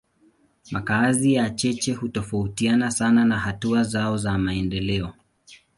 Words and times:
Makazi 0.71 1.33
ya 1.33 1.49
cheche 1.49 1.93
hutofautiana 1.93 2.91
sana 2.91 3.25
na 3.25 3.39
hatua 3.39 3.83
zao 3.83 4.17
za 4.17 4.37
maendeleo. 4.37 5.13